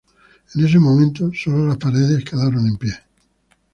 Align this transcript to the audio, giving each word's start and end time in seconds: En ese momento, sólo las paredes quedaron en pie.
En 0.55 0.65
ese 0.65 0.79
momento, 0.79 1.29
sólo 1.31 1.67
las 1.67 1.77
paredes 1.77 2.25
quedaron 2.25 2.65
en 2.65 2.75
pie. 2.77 2.93